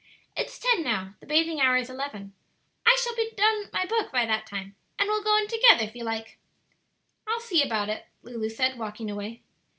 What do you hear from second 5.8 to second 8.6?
if you like." "I'll see about it," Lulu